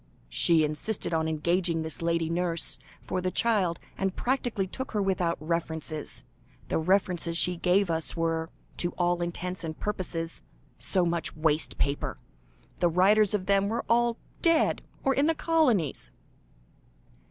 [0.29, 5.37] "She insisted on engaging this lady nurse for the child, and practically took her without
[5.39, 6.23] references.
[6.69, 10.41] The references she gave us, were, to all intents and purposes,
[10.79, 12.17] so much waste paper.
[12.79, 16.11] The writers of them were all dead, or in the colonies."